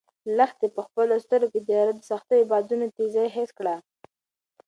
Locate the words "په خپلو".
0.75-1.13